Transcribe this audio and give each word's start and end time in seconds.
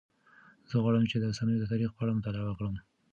زه 0.69 0.75
غواړم 0.83 1.03
چې 1.11 1.15
د 1.17 1.23
رسنیو 1.31 1.61
د 1.61 1.65
تاریخ 1.71 1.89
په 1.93 2.01
اړه 2.03 2.17
مطالعه 2.19 2.49
وکړم. 2.49 2.75